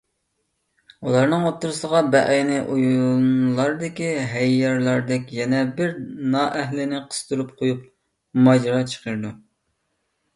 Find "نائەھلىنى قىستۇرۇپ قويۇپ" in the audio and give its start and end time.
6.37-7.85